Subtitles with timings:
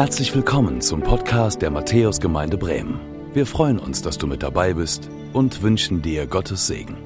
[0.00, 2.98] Herzlich willkommen zum Podcast der Matthäusgemeinde Bremen.
[3.34, 6.96] Wir freuen uns, dass du mit dabei bist und wünschen dir Gottes Segen.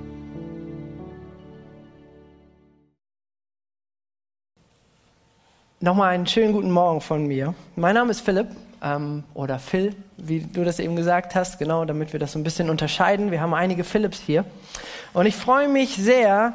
[5.81, 7.57] Nochmal einen schönen guten Morgen von mir.
[7.75, 8.47] Mein Name ist Philipp
[8.81, 12.45] ähm, oder Phil, wie du das eben gesagt hast, genau, damit wir das so ein
[12.45, 13.33] bisschen unterscheiden.
[13.33, 14.45] Wir haben einige Philips hier.
[15.15, 16.55] Und ich freue mich sehr,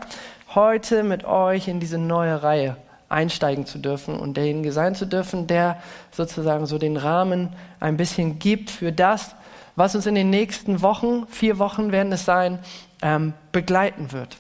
[0.56, 2.78] heute mit euch in diese neue Reihe
[3.10, 5.82] einsteigen zu dürfen und derjenige sein zu dürfen, der
[6.12, 9.36] sozusagen so den Rahmen ein bisschen gibt für das,
[9.76, 12.60] was uns in den nächsten Wochen, vier Wochen werden es sein,
[13.02, 14.38] ähm, begleiten wird.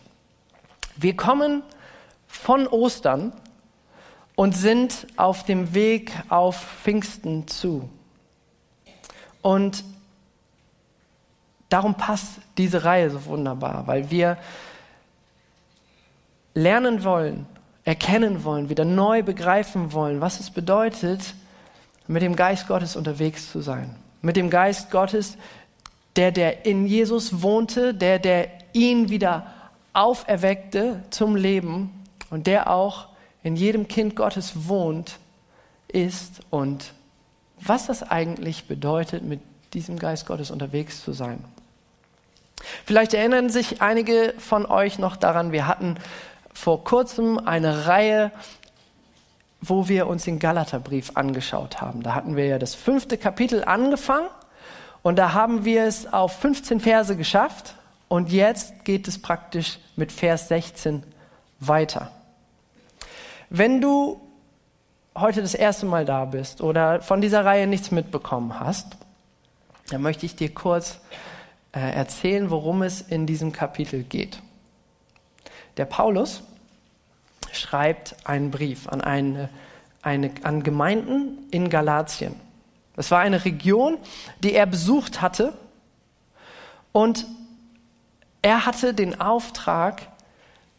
[0.95, 1.63] Wir kommen
[2.27, 3.31] von Ostern
[4.35, 7.89] und sind auf dem Weg auf Pfingsten zu.
[9.41, 9.83] Und
[11.69, 14.37] darum passt diese Reihe so wunderbar, weil wir
[16.53, 17.45] lernen wollen,
[17.89, 21.33] erkennen wollen, wieder neu begreifen wollen, was es bedeutet,
[22.05, 23.95] mit dem Geist Gottes unterwegs zu sein.
[24.21, 25.37] Mit dem Geist Gottes,
[26.15, 29.47] der, der in Jesus wohnte, der, der ihn wieder
[29.93, 33.07] auferweckte zum Leben und der auch
[33.41, 35.17] in jedem Kind Gottes wohnt,
[35.87, 36.93] ist und
[37.59, 39.39] was das eigentlich bedeutet, mit
[39.73, 41.43] diesem Geist Gottes unterwegs zu sein.
[42.85, 45.95] Vielleicht erinnern sich einige von euch noch daran, wir hatten
[46.59, 48.31] vor kurzem eine Reihe,
[49.61, 52.03] wo wir uns den Galaterbrief angeschaut haben.
[52.03, 54.27] Da hatten wir ja das fünfte Kapitel angefangen
[55.01, 57.75] und da haben wir es auf 15 Verse geschafft
[58.09, 61.03] und jetzt geht es praktisch mit Vers 16
[61.61, 62.11] weiter.
[63.49, 64.19] Wenn du
[65.15, 68.97] heute das erste Mal da bist oder von dieser Reihe nichts mitbekommen hast,
[69.89, 70.99] dann möchte ich dir kurz
[71.71, 74.41] äh, erzählen, worum es in diesem Kapitel geht.
[75.77, 76.43] Der Paulus
[77.53, 79.49] schreibt einen Brief an, eine,
[80.01, 82.35] eine, an Gemeinden in Galatien.
[82.95, 83.97] Das war eine Region,
[84.43, 85.53] die er besucht hatte.
[86.91, 87.25] Und
[88.41, 90.01] er hatte den Auftrag,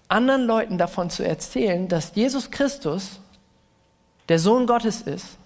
[0.09, 3.20] anderen Leuten davon zu erzählen, dass Jesus Christus
[4.28, 5.38] der Sohn Gottes ist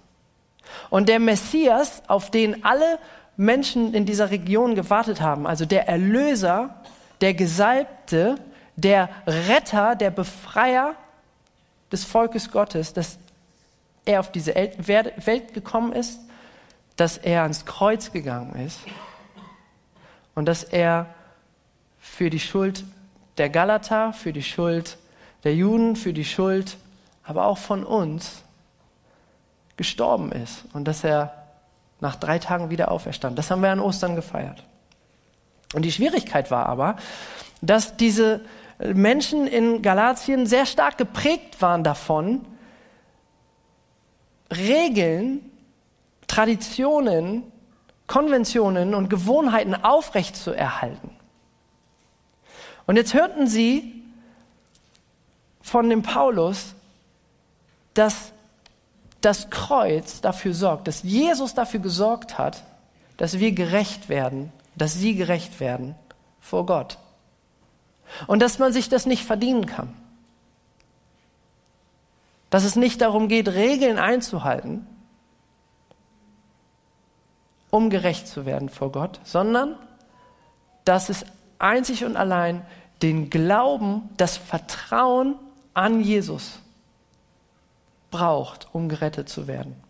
[0.90, 2.98] und der Messias, auf den alle
[3.36, 6.82] Menschen in dieser Region gewartet haben, also der Erlöser,
[7.20, 8.36] der Gesalbte,
[8.76, 10.94] der Retter, der Befreier
[11.94, 13.18] des Volkes Gottes, dass
[14.04, 16.18] er auf diese Welt gekommen ist,
[16.96, 18.80] dass er ans Kreuz gegangen ist
[20.34, 21.06] und dass er
[22.00, 22.84] für die Schuld
[23.38, 24.98] der Galater, für die Schuld
[25.44, 26.76] der Juden, für die Schuld
[27.22, 28.42] aber auch von uns
[29.76, 31.44] gestorben ist und dass er
[32.00, 33.38] nach drei Tagen wieder auferstand.
[33.38, 34.64] Das haben wir an Ostern gefeiert.
[35.74, 36.96] Und die Schwierigkeit war aber,
[37.62, 38.40] dass diese
[38.78, 42.44] Menschen in Galatien sehr stark geprägt waren davon,
[44.50, 45.50] Regeln,
[46.26, 47.44] Traditionen,
[48.06, 51.10] Konventionen und Gewohnheiten aufrechtzuerhalten.
[52.86, 54.02] Und jetzt hörten sie
[55.62, 56.74] von dem Paulus,
[57.94, 58.32] dass
[59.20, 62.62] das Kreuz dafür sorgt, dass Jesus dafür gesorgt hat,
[63.16, 65.94] dass wir gerecht werden, dass sie gerecht werden
[66.40, 66.98] vor Gott.
[68.26, 69.94] Und dass man sich das nicht verdienen kann.
[72.50, 74.86] Dass es nicht darum geht, Regeln einzuhalten,
[77.70, 79.76] um gerecht zu werden vor Gott, sondern
[80.84, 81.24] dass es
[81.58, 82.64] einzig und allein
[83.02, 85.36] den Glauben, das Vertrauen
[85.72, 86.60] an Jesus
[88.10, 89.83] braucht, um gerettet zu werden.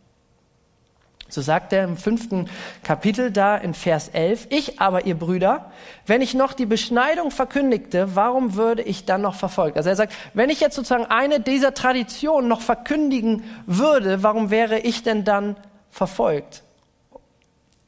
[1.34, 2.48] So sagt er im fünften
[2.84, 5.72] Kapitel da in Vers 11, ich aber, ihr Brüder,
[6.06, 9.76] wenn ich noch die Beschneidung verkündigte, warum würde ich dann noch verfolgt?
[9.76, 14.78] Also er sagt, wenn ich jetzt sozusagen eine dieser Traditionen noch verkündigen würde, warum wäre
[14.78, 15.56] ich denn dann
[15.90, 16.62] verfolgt?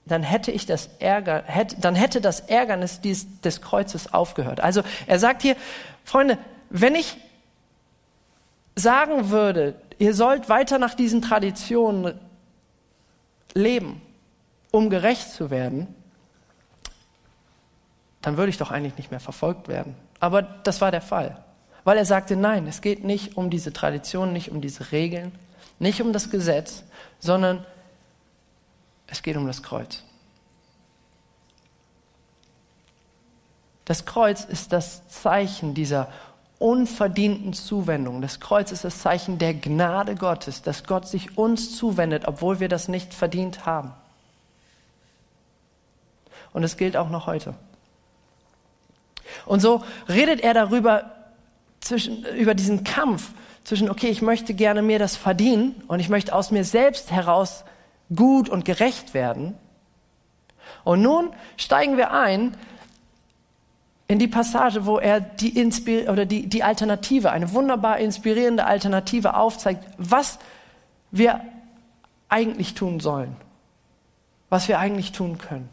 [0.07, 4.61] Dann hätte ich das Ärger, hätte, dann hätte das Ärgernis des, des Kreuzes aufgehört.
[4.61, 5.55] Also er sagt hier,
[6.05, 6.39] Freunde,
[6.71, 7.17] wenn ich
[8.75, 12.19] sagen würde, ihr sollt weiter nach diesen Traditionen
[13.57, 14.01] leben,
[14.71, 15.89] um gerecht zu werden,
[18.23, 19.95] dann würde ich doch eigentlich nicht mehr verfolgt werden.
[20.21, 21.43] Aber das war der Fall.
[21.85, 25.33] Weil er sagte, nein, es geht nicht um diese Tradition, nicht um diese Regeln,
[25.79, 26.85] nicht um das Gesetz,
[27.21, 27.65] sondern
[29.07, 30.03] es geht um das Kreuz.
[33.85, 36.13] Das Kreuz ist das Zeichen dieser
[36.59, 38.23] unverdienten Zuwendung.
[38.23, 42.69] Das Kreuz ist das Zeichen der Gnade Gottes, dass Gott sich uns zuwendet, obwohl wir
[42.69, 43.93] das nicht verdient haben.
[46.53, 47.55] Und es gilt auch noch heute.
[49.45, 51.13] Und so redet er darüber,
[51.81, 53.31] zwischen, über diesen Kampf
[53.65, 57.65] zwischen, okay, ich möchte gerne mir das verdienen und ich möchte aus mir selbst heraus
[58.15, 59.55] gut und gerecht werden.
[60.85, 62.57] Und nun steigen wir ein
[64.09, 69.35] in die Passage, wo er die, Inspir oder die, die Alternative, eine wunderbar inspirierende Alternative
[69.35, 70.39] aufzeigt, was
[71.11, 71.41] wir
[72.29, 73.37] eigentlich tun sollen,
[74.49, 75.69] was wir eigentlich tun können.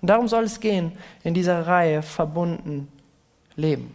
[0.00, 0.92] Und darum soll es gehen
[1.22, 2.88] in dieser Reihe verbunden
[3.54, 3.94] leben.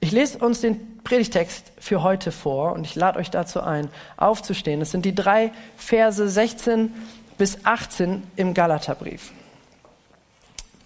[0.00, 4.80] Ich lese uns den Predigtext für heute vor und ich lade euch dazu ein, aufzustehen.
[4.80, 6.92] Es sind die drei Verse 16
[7.36, 9.32] bis 18 im Galaterbrief.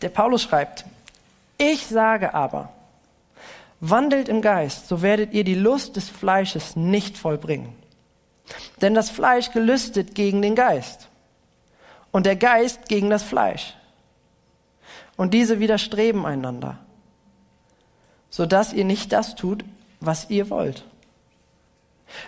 [0.02, 0.85] Der Paulus schreibt,
[1.58, 2.73] ich sage aber,
[3.81, 7.75] wandelt im Geist, so werdet ihr die Lust des Fleisches nicht vollbringen.
[8.81, 11.08] Denn das Fleisch gelüstet gegen den Geist
[12.11, 13.75] und der Geist gegen das Fleisch.
[15.17, 16.79] Und diese widerstreben einander,
[18.31, 19.64] sodass ihr nicht das tut,
[20.00, 20.85] was ihr wollt.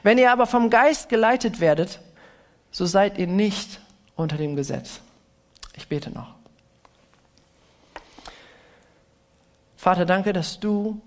[0.03, 2.01] Wenn ihr aber vom Geist geleitet werdet,
[2.71, 3.81] so seid ihr nicht
[4.15, 5.01] unter dem Gesetz.
[5.77, 6.36] Ich bete noch.
[9.87, 11.01] Vater, danke, dass du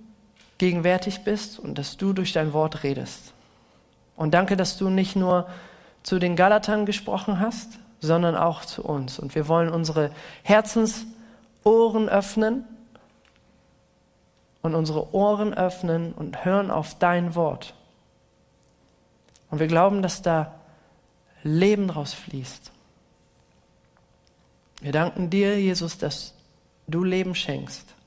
[0.58, 3.34] gegenwärtig bist und dass du durch dein Wort redest.
[4.16, 5.50] Und danke, dass du nicht nur
[6.02, 9.20] zu den Galatern gesprochen hast, sondern auch zu uns.
[9.20, 10.12] Und wir wollen unsere
[10.44, 12.64] Herzensohren öffnen
[14.62, 17.74] und unsere Ohren öffnen und hören auf dein Wort.
[19.52, 20.54] Und wir glauben, dass da
[21.44, 22.72] Leben draus fließt.
[24.80, 26.34] Wir danken dir, Jesus, dass
[26.88, 27.99] du Leben schenkst.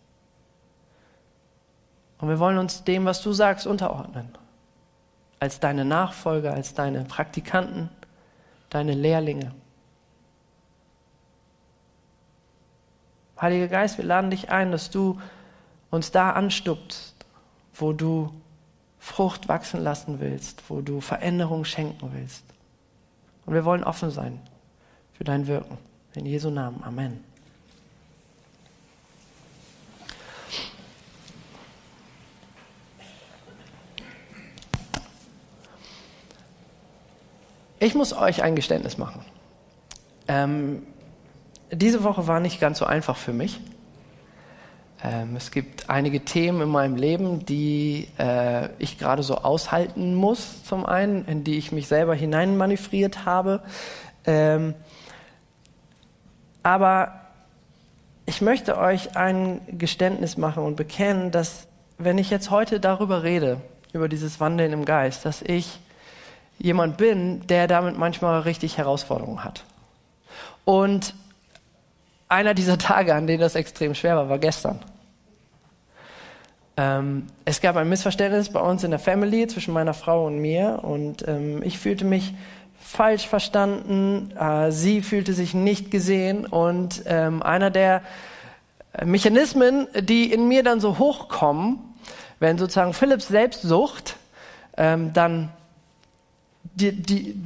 [2.23, 4.29] Und wir wollen uns dem, was du sagst, unterordnen.
[5.41, 7.91] Als deine Nachfolger, als deine Praktikanten,
[8.71, 9.53] deine Lehrlinge.
[13.41, 15.21] Heiliger Geist, wir laden dich ein, dass du
[15.91, 17.17] uns da anstupst,
[17.75, 18.33] wo du
[19.01, 22.45] Frucht wachsen lassen willst, wo du Veränderung schenken willst.
[23.47, 24.39] Und wir wollen offen sein
[25.15, 25.77] für dein Wirken.
[26.15, 26.85] In Jesu Namen.
[26.85, 27.32] Amen.
[37.83, 39.25] Ich muss euch ein Geständnis machen.
[40.29, 40.85] Ähm,
[41.73, 43.59] diese Woche war nicht ganz so einfach für mich.
[45.03, 50.63] Ähm, es gibt einige Themen in meinem Leben, die äh, ich gerade so aushalten muss,
[50.63, 53.63] zum einen, in die ich mich selber hineinmanövriert habe.
[54.27, 54.75] Ähm,
[56.63, 57.21] aber
[58.27, 61.67] ich möchte euch ein Geständnis machen und bekennen, dass
[61.99, 63.61] wenn ich jetzt heute darüber rede,
[63.93, 65.81] über dieses Wandeln im Geist, dass ich
[66.59, 69.65] jemand bin, der damit manchmal richtig Herausforderungen hat.
[70.65, 71.15] Und
[72.29, 74.81] einer dieser Tage, an denen das extrem schwer war, war gestern.
[76.77, 80.81] Ähm, es gab ein Missverständnis bei uns in der Family zwischen meiner Frau und mir
[80.83, 82.33] und ähm, ich fühlte mich
[82.79, 88.03] falsch verstanden, äh, sie fühlte sich nicht gesehen und ähm, einer der
[89.05, 91.79] Mechanismen, die in mir dann so hochkommen,
[92.41, 94.17] wenn sozusagen Philipps Selbstsucht
[94.77, 95.51] ähm, dann
[96.75, 97.37] die, die,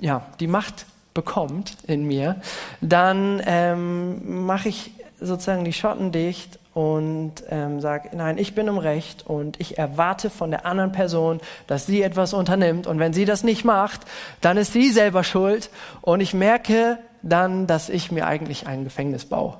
[0.00, 2.40] ja, die Macht bekommt in mir,
[2.80, 8.78] dann ähm, mache ich sozusagen die Schotten dicht und ähm, sage, nein, ich bin im
[8.78, 13.24] Recht und ich erwarte von der anderen Person, dass sie etwas unternimmt und wenn sie
[13.24, 14.02] das nicht macht,
[14.40, 19.26] dann ist sie selber schuld und ich merke dann, dass ich mir eigentlich ein Gefängnis
[19.26, 19.56] baue.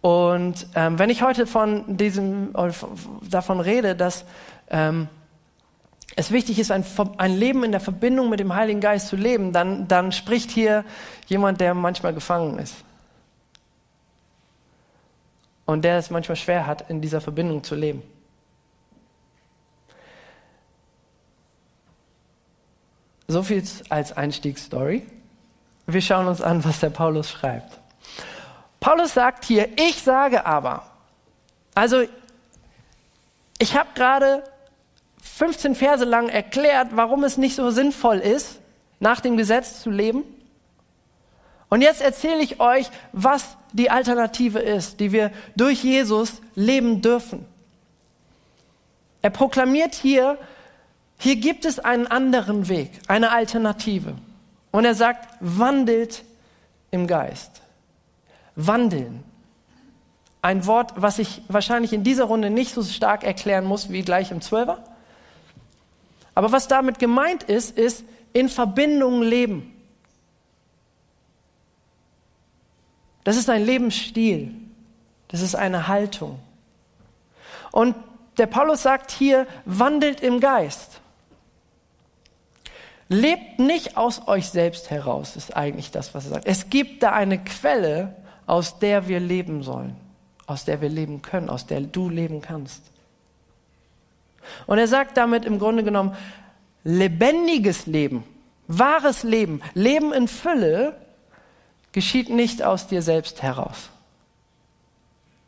[0.00, 2.54] Und ähm, wenn ich heute von diesem,
[3.30, 4.24] davon rede, dass
[4.68, 5.08] ähm,
[6.14, 6.84] es wichtig ist, ein,
[7.16, 10.84] ein, Leben in der Verbindung mit dem Heiligen Geist zu leben, dann, dann spricht hier
[11.26, 12.76] jemand, der manchmal gefangen ist
[15.64, 18.02] und der es manchmal schwer hat, in dieser Verbindung zu leben.
[23.26, 25.06] So viel als Einstiegsstory.
[25.86, 27.80] Wir schauen uns an, was der Paulus schreibt.
[28.78, 30.86] Paulus sagt hier, ich sage aber.
[31.74, 32.02] Also,
[33.58, 34.44] ich habe gerade
[35.22, 38.60] 15 Verse lang erklärt, warum es nicht so sinnvoll ist,
[39.00, 40.24] nach dem Gesetz zu leben.
[41.68, 47.46] Und jetzt erzähle ich euch, was die Alternative ist, die wir durch Jesus leben dürfen.
[49.22, 50.36] Er proklamiert hier,
[51.16, 54.14] hier gibt es einen anderen Weg, eine Alternative.
[54.72, 56.24] Und er sagt, wandelt
[56.90, 57.62] im Geist.
[58.56, 59.22] Wandeln.
[60.42, 64.32] Ein Wort, was ich wahrscheinlich in dieser Runde nicht so stark erklären muss wie gleich
[64.32, 64.82] im Zwölfer.
[66.34, 69.68] Aber was damit gemeint ist, ist in Verbindung leben.
[73.24, 74.54] Das ist ein Lebensstil.
[75.28, 76.38] Das ist eine Haltung.
[77.70, 77.96] Und
[78.38, 81.00] der Paulus sagt hier, wandelt im Geist.
[83.08, 86.46] Lebt nicht aus euch selbst heraus, ist eigentlich das, was er sagt.
[86.46, 89.96] Es gibt da eine Quelle, aus der wir leben sollen,
[90.46, 92.91] aus der wir leben können, aus der du leben kannst.
[94.66, 96.16] Und er sagt damit im Grunde genommen,
[96.84, 98.24] lebendiges Leben,
[98.66, 100.96] wahres Leben, Leben in Fülle
[101.92, 103.90] geschieht nicht aus dir selbst heraus.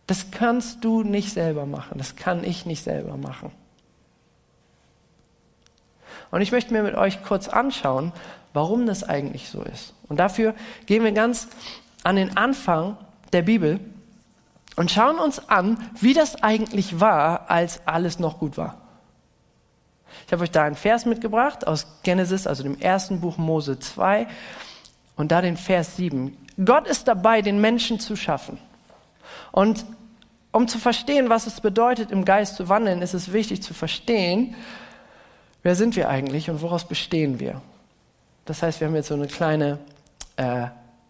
[0.07, 3.51] Das kannst du nicht selber machen, das kann ich nicht selber machen.
[6.31, 8.13] Und ich möchte mir mit euch kurz anschauen,
[8.53, 9.95] warum das eigentlich so ist.
[10.09, 10.55] Und dafür
[10.87, 11.49] gehen wir ganz
[12.03, 12.97] an den Anfang
[13.33, 13.81] der Bibel
[14.77, 18.84] und schauen uns an, wie das eigentlich war, als alles noch gut war.
[20.27, 24.27] Ich habe euch da einen Vers mitgebracht aus Genesis, also dem ersten Buch Mose 2
[25.17, 26.37] und da den Vers 7.
[26.65, 28.59] Gott ist dabei, den Menschen zu schaffen.
[29.53, 29.85] Und
[30.53, 34.55] um zu verstehen, was es bedeutet, im Geist zu wandeln, ist es wichtig zu verstehen,
[35.63, 37.61] wer sind wir eigentlich und woraus bestehen wir.
[38.45, 39.79] Das heißt, wir haben jetzt so eine kleine
[40.37, 40.67] äh,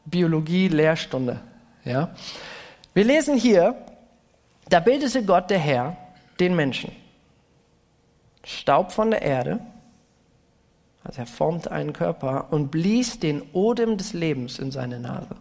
[0.07, 1.41] Biologie-Lehrstunde.
[1.85, 2.11] Ja?
[2.95, 3.77] Wir lesen hier,
[4.69, 5.97] da bildete Gott, der Herr,
[6.41, 6.93] den Menschen.
[8.45, 9.61] Staub von der Erde,
[11.03, 15.37] also er formte einen Körper und blies den Odem des Lebens in seine Nase.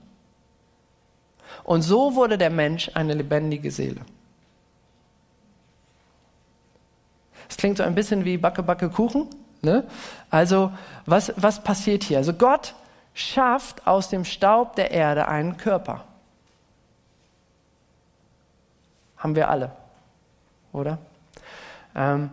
[1.64, 4.02] Und so wurde der Mensch eine lebendige Seele.
[7.50, 9.28] Es klingt so ein bisschen wie Backe, Backe, Kuchen.
[9.62, 9.86] Ne?
[10.30, 10.72] Also,
[11.06, 12.18] was, was passiert hier?
[12.18, 12.76] Also, Gott
[13.14, 16.04] schafft aus dem Staub der Erde einen Körper.
[19.18, 19.72] Haben wir alle,
[20.74, 20.98] oder?
[21.96, 22.32] Ähm,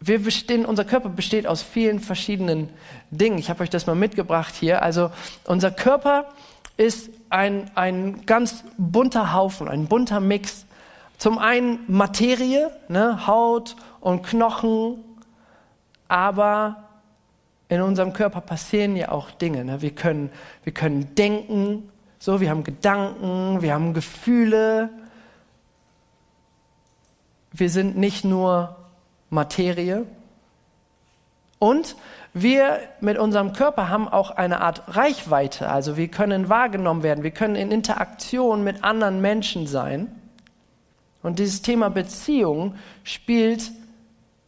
[0.00, 2.68] wir bestehen, unser Körper besteht aus vielen verschiedenen
[3.10, 3.38] Dingen.
[3.38, 4.82] Ich habe euch das mal mitgebracht hier.
[4.82, 5.10] Also
[5.44, 6.26] unser Körper
[6.76, 10.66] ist ein, ein ganz bunter Haufen, ein bunter Mix.
[11.18, 15.02] Zum einen Materie, ne, Haut und Knochen,
[16.06, 16.84] aber
[17.68, 19.64] in unserem Körper passieren ja auch Dinge.
[19.64, 19.82] Ne?
[19.82, 20.30] Wir, können,
[20.62, 21.90] wir können denken,
[22.20, 24.90] so, wir haben Gedanken, wir haben Gefühle.
[27.52, 28.77] Wir sind nicht nur
[29.30, 30.06] Materie.
[31.58, 31.96] Und
[32.34, 35.68] wir mit unserem Körper haben auch eine Art Reichweite.
[35.68, 40.14] Also wir können wahrgenommen werden, wir können in Interaktion mit anderen Menschen sein.
[41.22, 43.72] Und dieses Thema Beziehung spielt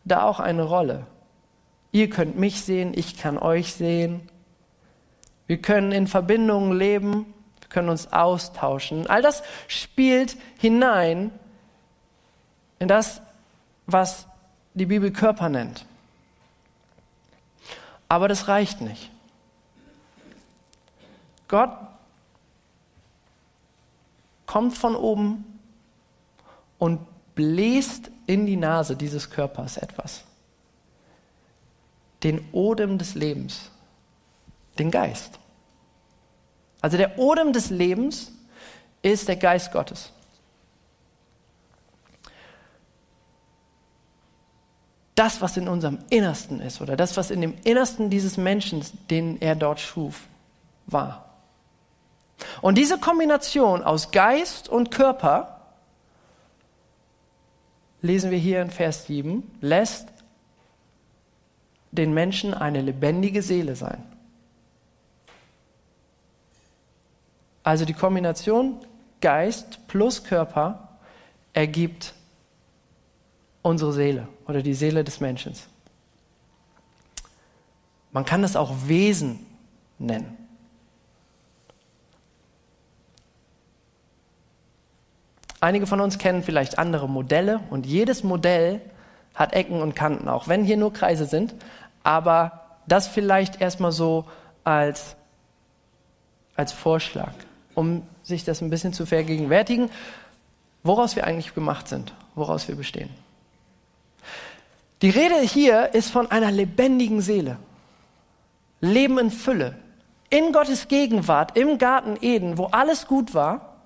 [0.04, 1.06] da auch eine Rolle.
[1.92, 4.28] Ihr könnt mich sehen, ich kann euch sehen.
[5.48, 9.08] Wir können in Verbindungen leben, wir können uns austauschen.
[9.08, 11.32] All das spielt hinein
[12.78, 13.20] in das,
[13.86, 14.28] was
[14.74, 15.84] die Bibel Körper nennt.
[18.08, 19.10] Aber das reicht nicht.
[21.48, 21.70] Gott
[24.46, 25.44] kommt von oben
[26.78, 27.00] und
[27.34, 30.24] bläst in die Nase dieses Körpers etwas.
[32.22, 33.70] Den Odem des Lebens,
[34.78, 35.38] den Geist.
[36.80, 38.32] Also der Odem des Lebens
[39.02, 40.12] ist der Geist Gottes.
[45.20, 49.38] Das, was in unserem Innersten ist oder das, was in dem Innersten dieses Menschen, den
[49.42, 50.22] er dort schuf,
[50.86, 51.26] war.
[52.62, 55.60] Und diese Kombination aus Geist und Körper,
[58.00, 60.08] lesen wir hier in Vers 7, lässt
[61.90, 64.02] den Menschen eine lebendige Seele sein.
[67.62, 68.80] Also die Kombination
[69.20, 70.88] Geist plus Körper
[71.52, 72.14] ergibt
[73.62, 75.54] unsere Seele oder die Seele des Menschen.
[78.12, 79.46] Man kann das auch Wesen
[79.98, 80.36] nennen.
[85.60, 88.80] Einige von uns kennen vielleicht andere Modelle und jedes Modell
[89.34, 91.54] hat Ecken und Kanten, auch wenn hier nur Kreise sind.
[92.02, 94.24] Aber das vielleicht erstmal so
[94.64, 95.16] als,
[96.56, 97.32] als Vorschlag,
[97.74, 99.90] um sich das ein bisschen zu vergegenwärtigen,
[100.82, 103.10] woraus wir eigentlich gemacht sind, woraus wir bestehen.
[105.02, 107.58] Die Rede hier ist von einer lebendigen Seele.
[108.80, 109.76] Leben in Fülle.
[110.28, 113.76] In Gottes Gegenwart, im Garten Eden, wo alles gut war.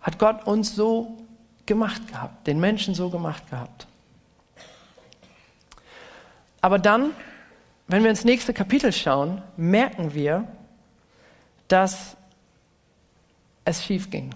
[0.00, 1.16] Hat Gott uns so
[1.66, 3.86] gemacht gehabt, den Menschen so gemacht gehabt.
[6.60, 7.10] Aber dann,
[7.88, 10.46] wenn wir ins nächste Kapitel schauen, merken wir,
[11.66, 12.16] dass
[13.64, 14.30] es schief ging.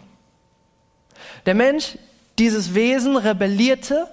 [1.47, 1.99] Der Mensch,
[2.38, 4.09] dieses Wesen, rebellierte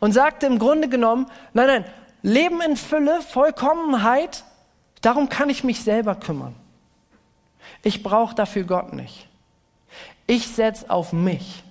[0.00, 1.84] und sagte im Grunde genommen, nein, nein,
[2.22, 4.44] Leben in Fülle, Vollkommenheit,
[5.02, 6.54] darum kann ich mich selber kümmern.
[7.82, 9.28] Ich brauche dafür Gott nicht.
[10.26, 11.62] Ich setze auf mich.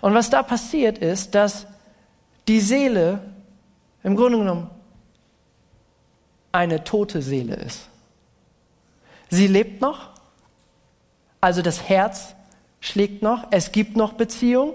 [0.00, 1.66] Und was da passiert ist, dass
[2.46, 3.20] die Seele
[4.02, 4.70] im Grunde genommen
[6.52, 7.88] eine tote Seele ist.
[9.28, 10.09] Sie lebt noch,
[11.40, 12.34] also das Herz
[12.80, 14.74] schlägt noch, es gibt noch Beziehung,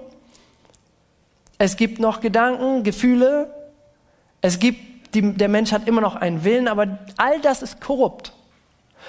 [1.58, 3.54] es gibt noch Gedanken, Gefühle,
[4.42, 8.34] es gibt, die, der Mensch hat immer noch einen Willen, aber all das ist korrupt.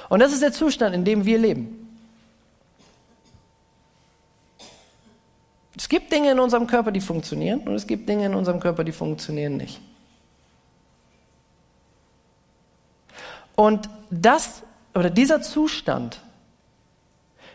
[0.08, 1.82] Und das ist der Zustand, in dem wir leben.
[5.76, 8.82] Es gibt Dinge in unserem Körper, die funktionieren und es gibt Dinge in unserem Körper,
[8.82, 9.80] die funktionieren nicht.
[13.54, 14.62] Und das
[14.94, 16.20] oder dieser Zustand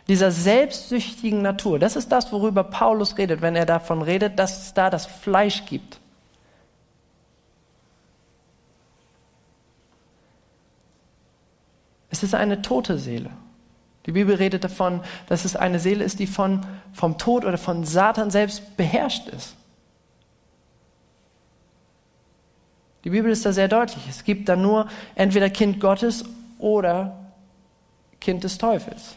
[0.07, 4.73] dieser selbstsüchtigen Natur, das ist das, worüber Paulus redet, wenn er davon redet, dass es
[4.73, 5.99] da das Fleisch gibt.
[12.09, 13.29] Es ist eine tote Seele.
[14.05, 17.85] Die Bibel redet davon, dass es eine Seele ist, die von, vom Tod oder von
[17.85, 19.55] Satan selbst beherrscht ist.
[23.03, 24.03] Die Bibel ist da sehr deutlich.
[24.09, 26.25] Es gibt da nur entweder Kind Gottes
[26.59, 27.17] oder
[28.19, 29.15] Kind des Teufels.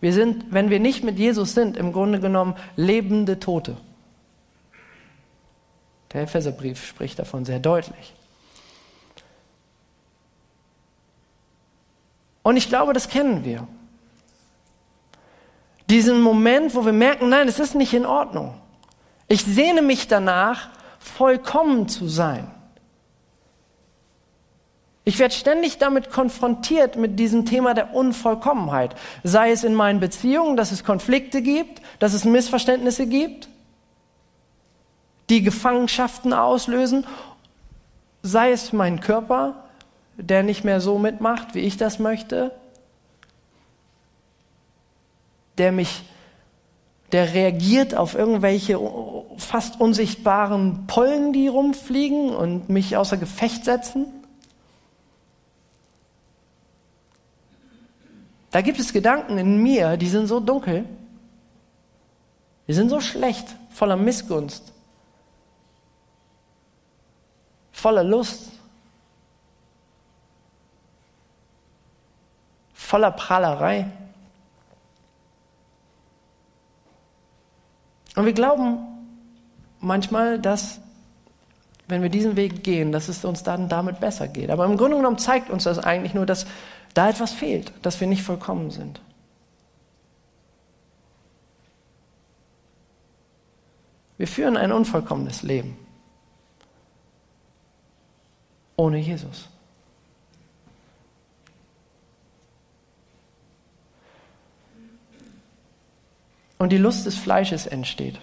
[0.00, 3.76] Wir sind, wenn wir nicht mit Jesus sind, im Grunde genommen lebende Tote.
[6.12, 8.14] Der Epheserbrief spricht davon sehr deutlich.
[12.42, 13.66] Und ich glaube, das kennen wir.
[15.90, 18.54] Diesen Moment, wo wir merken, nein, es ist nicht in Ordnung.
[19.26, 22.50] Ich sehne mich danach, vollkommen zu sein.
[25.08, 28.94] Ich werde ständig damit konfrontiert mit diesem Thema der Unvollkommenheit.
[29.24, 33.48] Sei es in meinen Beziehungen, dass es Konflikte gibt, dass es Missverständnisse gibt,
[35.30, 37.06] die Gefangenschaften auslösen,
[38.22, 39.64] sei es mein Körper,
[40.18, 42.52] der nicht mehr so mitmacht, wie ich das möchte,
[45.56, 46.02] der mich,
[47.12, 48.78] der reagiert auf irgendwelche
[49.38, 54.17] fast unsichtbaren Pollen, die rumfliegen und mich außer Gefecht setzen.
[58.58, 60.84] Da gibt es Gedanken in mir, die sind so dunkel,
[62.66, 64.72] die sind so schlecht, voller Missgunst,
[67.70, 68.50] voller Lust,
[72.74, 73.86] voller Prahlerei.
[78.16, 78.78] Und wir glauben
[79.78, 80.80] manchmal, dass
[81.86, 84.50] wenn wir diesen Weg gehen, dass es uns dann damit besser geht.
[84.50, 86.44] Aber im Grunde genommen zeigt uns das eigentlich nur, dass
[86.98, 89.00] da etwas fehlt, dass wir nicht vollkommen sind.
[94.16, 95.78] Wir führen ein unvollkommenes Leben
[98.74, 99.48] ohne Jesus.
[106.60, 108.18] und die Lust des Fleisches entsteht.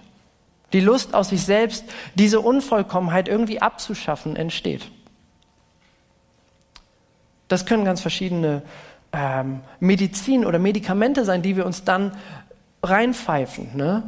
[0.73, 1.85] Die Lust aus sich selbst,
[2.15, 4.91] diese Unvollkommenheit irgendwie abzuschaffen, entsteht.
[7.47, 8.61] Das können ganz verschiedene
[9.11, 12.11] ähm, Medizin oder Medikamente sein, die wir uns dann
[12.83, 13.75] reinpfeifen.
[13.75, 14.03] Ne?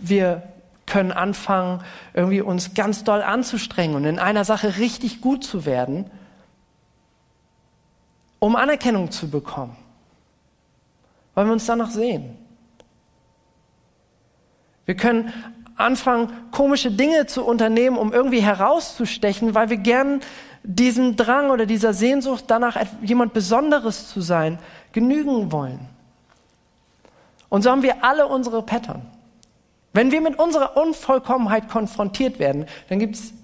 [0.00, 0.42] Wir
[0.86, 1.82] können anfangen,
[2.12, 6.10] irgendwie uns ganz doll anzustrengen und in einer Sache richtig gut zu werden,
[8.38, 9.76] um Anerkennung zu bekommen,
[11.34, 12.36] weil wir uns danach sehen.
[14.84, 15.32] Wir können
[15.76, 20.20] anfangen, komische Dinge zu unternehmen, um irgendwie herauszustechen, weil wir gern
[20.62, 24.58] diesen Drang oder dieser Sehnsucht danach, jemand Besonderes zu sein,
[24.92, 25.80] genügen wollen.
[27.48, 29.02] Und so haben wir alle unsere Pattern.
[29.92, 33.34] Wenn wir mit unserer Unvollkommenheit konfrontiert werden, dann gibt es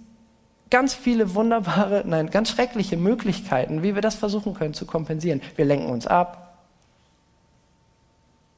[0.71, 5.43] ganz viele wunderbare, nein, ganz schreckliche Möglichkeiten, wie wir das versuchen können zu kompensieren.
[5.57, 6.59] Wir lenken uns ab.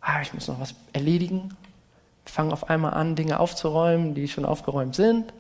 [0.01, 1.57] Ah, ich muss noch was erledigen
[2.31, 5.33] fangen auf einmal an, Dinge aufzuräumen, die schon aufgeräumt sind.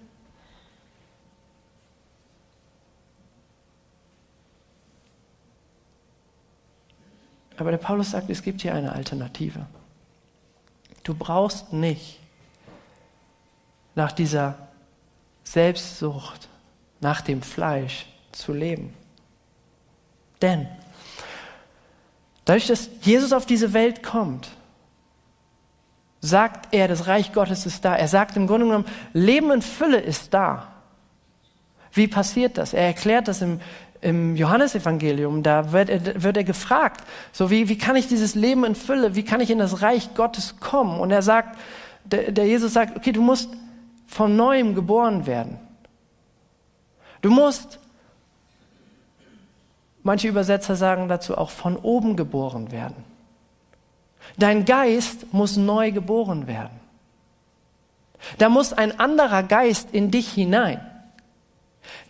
[7.60, 9.66] Aber der Paulus sagt, es gibt hier eine Alternative.
[11.02, 12.18] Du brauchst nicht
[13.94, 14.56] nach dieser
[15.44, 16.48] Selbstsucht,
[17.00, 18.94] nach dem Fleisch zu leben.
[20.40, 20.68] Denn
[22.46, 24.48] dadurch, dass Jesus auf diese Welt kommt,
[26.22, 27.94] sagt er, das Reich Gottes ist da.
[27.94, 30.68] Er sagt im Grunde genommen, Leben in Fülle ist da.
[31.92, 32.72] Wie passiert das?
[32.72, 33.60] Er erklärt das im,
[34.00, 35.42] im Johannesevangelium.
[35.42, 39.14] Da wird er, wird er gefragt, so wie, wie kann ich dieses Leben in Fülle,
[39.14, 41.00] wie kann ich in das Reich Gottes kommen?
[41.00, 41.58] Und er sagt,
[42.04, 43.50] der, der Jesus sagt, okay, du musst
[44.06, 45.58] von neuem geboren werden.
[47.20, 47.78] Du musst,
[50.02, 53.04] manche Übersetzer sagen dazu auch, von oben geboren werden.
[54.38, 56.80] Dein Geist muss neu geboren werden.
[58.38, 60.80] Da muss ein anderer Geist in dich hinein.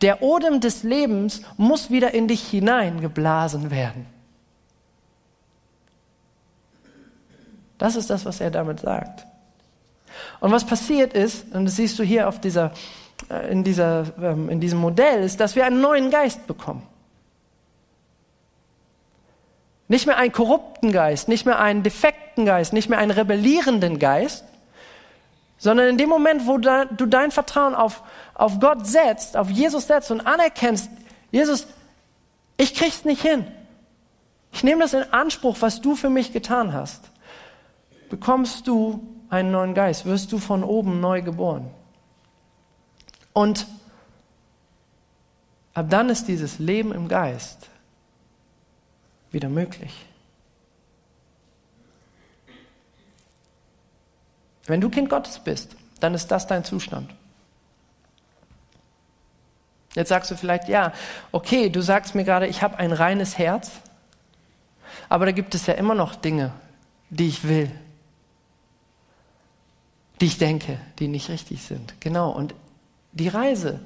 [0.03, 4.07] Der Odem des Lebens muss wieder in dich hineingeblasen werden.
[7.77, 9.27] Das ist das, was er damit sagt.
[10.41, 12.73] Und was passiert ist, und das siehst du hier auf dieser,
[13.31, 16.83] äh, in, dieser, ähm, in diesem Modell, ist, dass wir einen neuen Geist bekommen.
[19.89, 24.45] Nicht mehr einen korrupten Geist, nicht mehr einen defekten Geist, nicht mehr einen rebellierenden Geist,
[25.61, 30.11] sondern in dem Moment, wo du dein Vertrauen auf, auf Gott setzt, auf Jesus setzt
[30.11, 30.90] und anerkennst,
[31.31, 31.66] Jesus,
[32.57, 33.46] ich krieg's nicht hin.
[34.53, 37.11] Ich nehme das in Anspruch, was du für mich getan hast.
[38.09, 41.70] Bekommst du einen neuen Geist, wirst du von oben neu geboren.
[43.35, 43.66] Und
[45.75, 47.68] ab dann ist dieses Leben im Geist
[49.31, 50.07] wieder möglich.
[54.70, 57.11] Wenn du Kind Gottes bist, dann ist das dein Zustand.
[59.94, 60.92] Jetzt sagst du vielleicht, ja,
[61.33, 63.72] okay, du sagst mir gerade, ich habe ein reines Herz,
[65.09, 66.52] aber da gibt es ja immer noch Dinge,
[67.11, 67.70] die ich will,
[70.20, 72.00] die ich denke, die nicht richtig sind.
[72.00, 72.54] Genau, und
[73.12, 73.80] die Reise,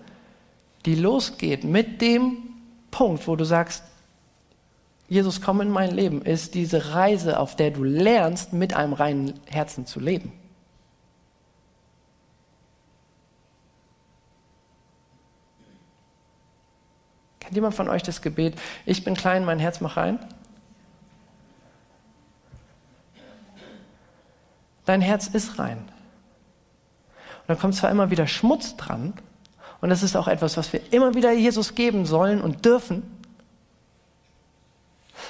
[0.84, 2.36] die losgeht mit dem
[2.90, 3.84] Punkt, wo du sagst,
[5.08, 9.34] Jesus, komm in mein Leben, ist diese Reise, auf der du lernst, mit einem reinen
[9.46, 10.32] Herzen zu leben.
[17.44, 20.18] Kennt jemand von euch das Gebet, ich bin klein, mein Herz mach rein?
[24.86, 25.76] Dein Herz ist rein.
[25.76, 29.12] Und da kommt zwar immer wieder Schmutz dran,
[29.82, 33.02] und das ist auch etwas, was wir immer wieder Jesus geben sollen und dürfen.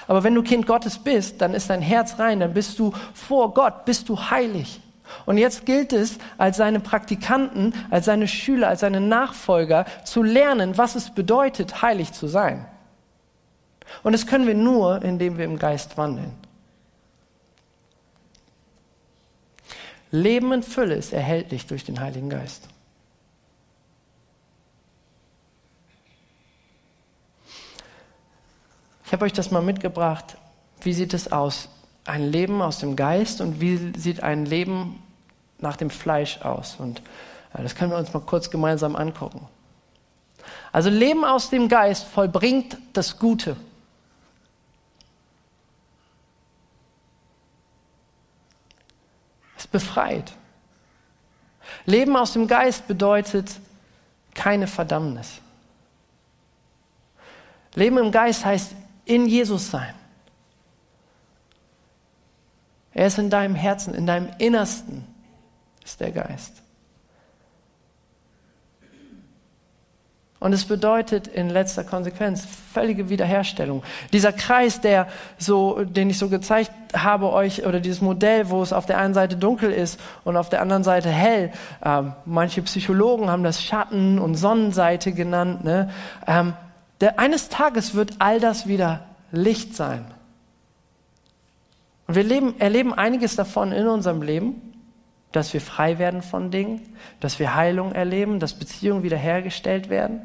[0.07, 3.53] Aber wenn du Kind Gottes bist, dann ist dein Herz rein, dann bist du vor
[3.53, 4.81] Gott, bist du heilig.
[5.27, 10.79] Und jetzt gilt es, als seine Praktikanten, als seine Schüler, als seine Nachfolger zu lernen,
[10.79, 12.67] was es bedeutet, heilig zu sein.
[14.03, 16.33] Und das können wir nur, indem wir im Geist wandeln.
[20.11, 22.69] Leben in Fülle ist erhältlich durch den Heiligen Geist.
[29.07, 30.37] Ich habe euch das mal mitgebracht.
[30.81, 31.69] Wie sieht es aus?
[32.07, 35.03] Ein Leben aus dem Geist und wie sieht ein Leben
[35.59, 36.77] nach dem Fleisch aus?
[36.79, 37.03] Und
[37.55, 39.49] ja, das können wir uns mal kurz gemeinsam angucken.
[40.73, 43.57] Also Leben aus dem Geist vollbringt das Gute.
[49.57, 50.33] Es befreit.
[51.87, 53.51] Leben aus dem Geist bedeutet
[54.35, 55.41] keine Verdammnis.
[57.75, 59.95] Leben im Geist heißt in Jesus sein.
[62.95, 65.05] Er ist in deinem Herzen, in deinem Innersten
[65.85, 66.65] ist der Geist.
[70.45, 73.83] Und es bedeutet in letzter Konsequenz völlige Wiederherstellung.
[74.13, 78.75] Dieser Kreis, der so, den ich so gezeigt habe euch, oder dieses Modell, wo es
[78.75, 81.51] auf der einen Seite dunkel ist und auf der anderen Seite hell.
[81.83, 85.65] Ähm, manche Psychologen haben das Schatten- und Sonnenseite genannt.
[85.65, 85.89] Ne?
[86.27, 86.53] Ähm,
[87.01, 89.01] der, eines Tages wird all das wieder
[89.33, 90.05] Licht sein.
[92.15, 94.63] Und wir leben, erleben einiges davon in unserem Leben,
[95.33, 96.81] dass wir frei werden von Dingen,
[97.19, 100.21] dass wir Heilung erleben, dass Beziehungen wiederhergestellt werden.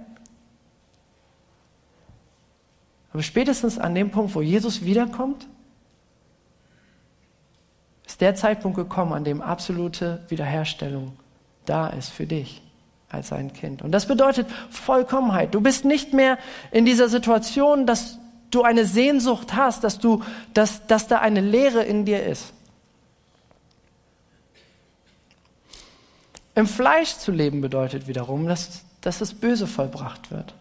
[3.11, 5.47] Aber spätestens an dem Punkt, wo Jesus wiederkommt,
[8.05, 11.13] ist der Zeitpunkt gekommen, an dem absolute Wiederherstellung
[11.65, 12.61] da ist für dich
[13.09, 13.81] als ein Kind.
[13.81, 15.55] Und das bedeutet Vollkommenheit.
[15.55, 16.37] Du bist nicht mehr
[16.69, 18.18] in dieser Situation, dass
[18.51, 22.53] du eine Sehnsucht hast, dass, du, dass, dass da eine Leere in dir ist.
[26.55, 30.53] Im Fleisch zu leben bedeutet wiederum, dass, dass das Böse vollbracht wird.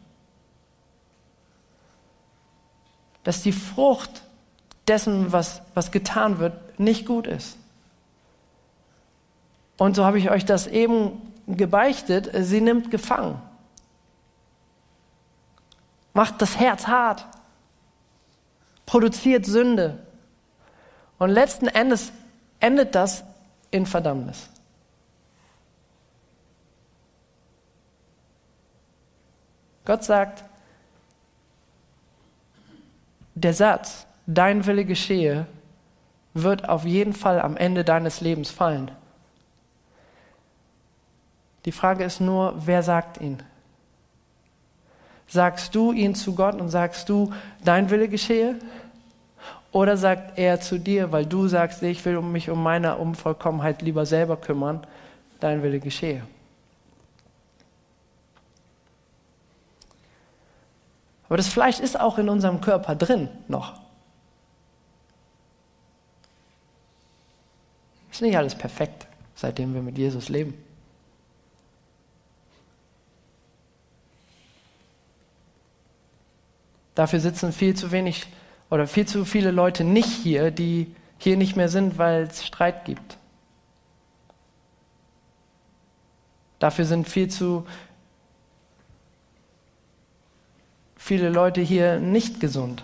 [3.25, 4.23] Dass die Frucht
[4.87, 7.57] dessen, was, was getan wird, nicht gut ist.
[9.77, 13.41] Und so habe ich euch das eben gebeichtet, sie nimmt gefangen.
[16.13, 17.27] Macht das Herz hart
[18.89, 19.99] produziert Sünde.
[21.19, 22.11] Und letzten Endes
[22.59, 23.23] endet das
[23.71, 24.49] in Verdammnis.
[29.85, 30.43] Gott sagt,
[33.35, 35.47] der Satz, dein Wille geschehe,
[36.33, 38.91] wird auf jeden Fall am Ende deines Lebens fallen.
[41.67, 43.43] Die Frage ist nur, wer sagt ihn?
[45.29, 48.57] Sagst du ihn zu Gott und sagst du, dein Wille geschehe?
[49.71, 54.07] Oder sagt er zu dir, weil du sagst, ich will mich um meine Unvollkommenheit lieber
[54.07, 54.87] selber kümmern,
[55.41, 56.23] dein Wille geschehe.
[61.29, 63.75] Aber das Fleisch ist auch in unserem Körper drin noch.
[68.11, 70.55] Ist nicht alles perfekt, seitdem wir mit Jesus leben.
[76.99, 78.27] Dafür sitzen viel zu wenig
[78.71, 82.85] oder viel zu viele Leute nicht hier, die hier nicht mehr sind, weil es Streit
[82.87, 83.19] gibt.
[86.59, 87.65] Dafür sind viel zu
[90.97, 92.83] viele Leute hier nicht gesund.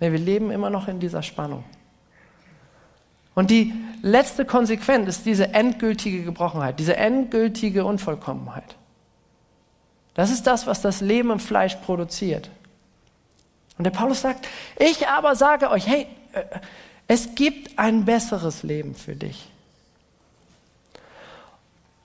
[0.00, 1.62] Nee, wir leben immer noch in dieser Spannung.
[3.36, 8.74] Und die letzte Konsequenz ist diese endgültige Gebrochenheit, diese endgültige Unvollkommenheit.
[10.14, 12.50] Das ist das, was das Leben im Fleisch produziert.
[13.78, 16.44] Und der Paulus sagt, ich aber sage euch, hey, äh,
[17.08, 19.48] es gibt ein besseres Leben für dich.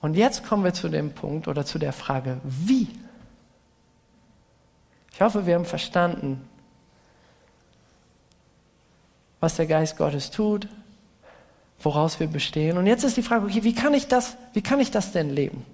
[0.00, 2.88] Und jetzt kommen wir zu dem Punkt oder zu der Frage, wie?
[5.12, 6.48] Ich hoffe, wir haben verstanden,
[9.40, 10.68] was der Geist Gottes tut,
[11.80, 12.78] woraus wir bestehen.
[12.78, 15.30] Und jetzt ist die Frage, okay, wie kann ich das, wie kann ich das denn
[15.30, 15.64] leben?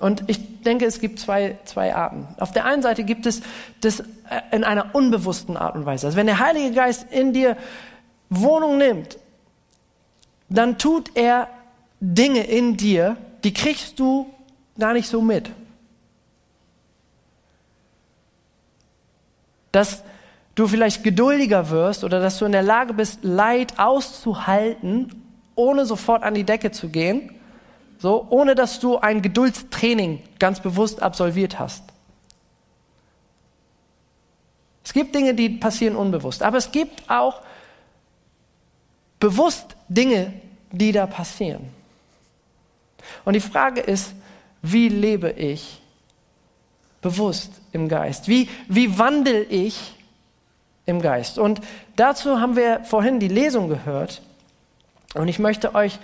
[0.00, 2.26] Und ich denke, es gibt zwei, zwei Arten.
[2.38, 3.42] Auf der einen Seite gibt es
[3.80, 4.04] das äh,
[4.50, 6.06] in einer unbewussten Art und Weise.
[6.06, 7.56] Also wenn der Heilige Geist in dir
[8.28, 9.18] Wohnung nimmt,
[10.48, 11.48] dann tut er
[12.00, 14.26] Dinge in dir, die kriegst du
[14.78, 15.50] gar nicht so mit.
[19.70, 20.02] Dass
[20.54, 25.22] du vielleicht geduldiger wirst oder dass du in der Lage bist, Leid auszuhalten,
[25.54, 27.33] ohne sofort an die Decke zu gehen
[28.04, 31.84] so, ohne dass du ein Geduldstraining ganz bewusst absolviert hast.
[34.84, 37.40] Es gibt Dinge, die passieren unbewusst, aber es gibt auch
[39.18, 40.34] bewusst Dinge,
[40.70, 41.70] die da passieren.
[43.24, 44.12] Und die Frage ist,
[44.60, 45.80] wie lebe ich
[47.00, 48.28] bewusst im Geist?
[48.28, 49.94] Wie, wie wandel ich
[50.84, 51.38] im Geist?
[51.38, 51.62] Und
[51.96, 54.20] dazu haben wir vorhin die Lesung gehört.
[55.14, 55.98] Und ich möchte euch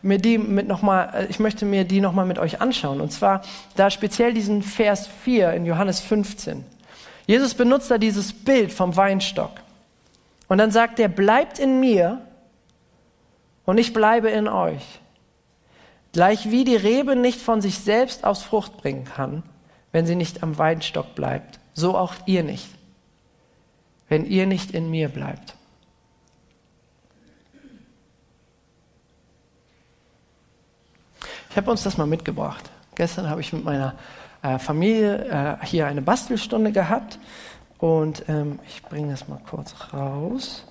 [0.00, 3.00] mir die mit noch mal, äh, ich möchte mir die nochmal mit euch anschauen.
[3.00, 3.42] Und zwar
[3.76, 6.64] da speziell diesen Vers 4 in Johannes 15.
[7.26, 9.52] Jesus benutzt da dieses Bild vom Weinstock.
[10.48, 12.20] Und dann sagt er, bleibt in mir
[13.64, 15.00] und ich bleibe in euch.
[16.12, 19.42] Gleich wie die Rebe nicht von sich selbst aus Frucht bringen kann,
[19.92, 22.68] wenn sie nicht am Weinstock bleibt, so auch ihr nicht,
[24.08, 25.56] wenn ihr nicht in mir bleibt.
[31.54, 32.68] Ich habe uns das mal mitgebracht.
[32.96, 33.94] Gestern habe ich mit meiner
[34.42, 37.20] äh, Familie äh, hier eine Bastelstunde gehabt
[37.78, 40.64] und ähm, ich bringe das mal kurz raus.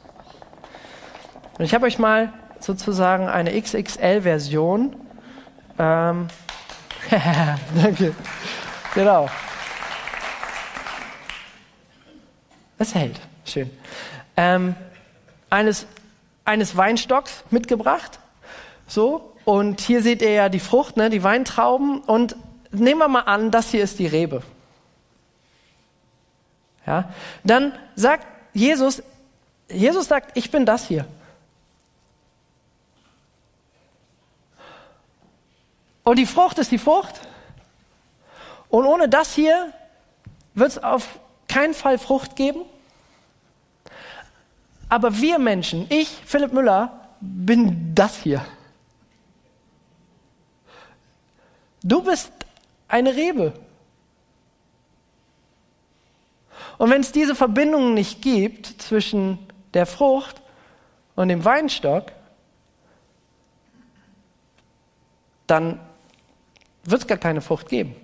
[1.58, 4.94] Und ich habe euch mal sozusagen eine XXL-Version.
[5.80, 6.28] Ähm,
[7.82, 8.14] danke.
[8.94, 9.30] Genau.
[12.78, 13.22] Es hält.
[13.46, 13.72] Schön.
[14.36, 14.76] Ähm,
[15.50, 15.88] eines,
[16.44, 18.20] eines Weinstocks mitgebracht.
[18.86, 19.33] So.
[19.46, 22.00] Und hier seht ihr ja die Frucht, ne, die Weintrauben.
[22.02, 22.36] Und
[22.72, 24.42] nehmen wir mal an, das hier ist die Rebe.
[26.86, 27.10] Ja,
[27.44, 29.04] dann sagt Jesus,
[29.70, 31.06] Jesus sagt, ich bin das hier.
[36.04, 37.22] Und die Frucht ist die Frucht.
[38.70, 39.72] Und ohne das hier
[40.54, 42.62] wird es auf keinen Fall Frucht geben.
[44.90, 48.46] Aber wir Menschen, ich, Philipp Müller, bin das hier.
[51.84, 52.32] Du bist
[52.88, 53.54] eine Rebe.
[56.78, 59.38] Und wenn es diese Verbindung nicht gibt zwischen
[59.74, 60.42] der Frucht
[61.16, 62.12] und dem Weinstock,
[65.46, 65.80] dann
[66.84, 67.96] wird es gar keine Frucht geben.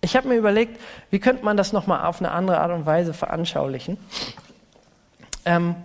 [0.00, 3.12] Ich habe mir überlegt, wie könnte man das nochmal auf eine andere Art und Weise
[3.12, 3.98] veranschaulichen.
[5.48, 5.76] Ähm,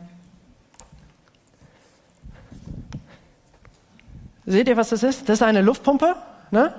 [4.45, 5.29] seht ihr, was das ist?
[5.29, 6.17] Das ist eine Luftpumpe.
[6.51, 6.73] Ne?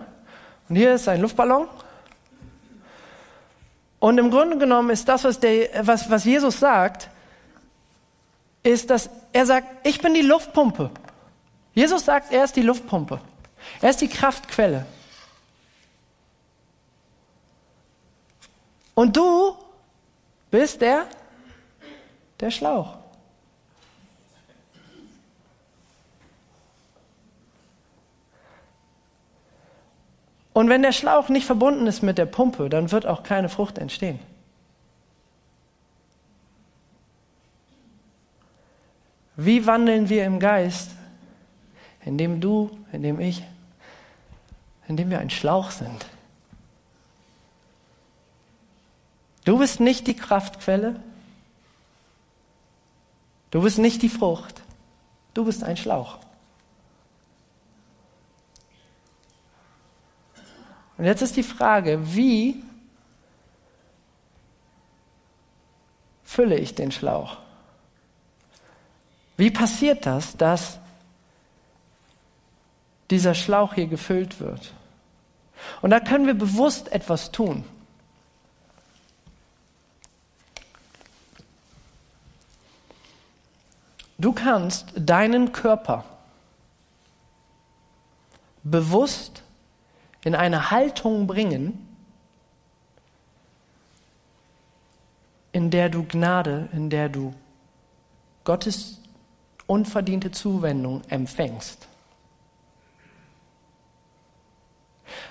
[0.69, 1.67] Und hier ist ein Luftballon.
[4.01, 7.09] Und im Grunde genommen ist das, was, der, was, was Jesus sagt,
[8.63, 10.91] ist, dass er sagt, ich bin die Luftpumpe.
[11.73, 13.19] Jesus sagt, er ist die Luftpumpe.
[13.81, 14.85] Er ist die Kraftquelle.
[18.95, 19.57] Und du
[20.51, 21.07] bist der
[22.41, 22.97] der Schlauch.
[30.55, 33.77] Und wenn der Schlauch nicht verbunden ist mit der Pumpe, dann wird auch keine Frucht
[33.77, 34.21] entstehen.
[39.37, 40.93] Wie wandeln wir im Geist?
[42.05, 43.43] Indem du, indem ich,
[44.87, 46.07] indem wir ein Schlauch sind.
[49.45, 51.01] Du bist nicht die Kraftquelle.
[53.55, 54.63] Du bist nicht die Frucht.
[55.33, 56.19] Du bist ein Schlauch.
[60.99, 62.65] Und jetzt ist die Frage, wie
[66.25, 67.37] fülle ich den Schlauch?
[69.37, 70.81] Wie passiert das, dass
[73.09, 74.73] dieser Schlauch hier gefüllt wird?
[75.81, 77.65] Und da können wir bewusst etwas tun.
[84.19, 86.05] Du kannst deinen Körper
[88.63, 89.43] bewusst
[90.23, 91.87] in eine Haltung bringen,
[95.53, 97.35] in der du Gnade, in der du
[98.45, 99.01] Gottes
[99.67, 101.87] unverdiente Zuwendung empfängst.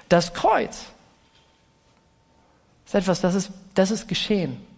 [0.10, 0.86] Das Kreuz
[2.86, 4.73] ist etwas, das ist, das ist geschehen.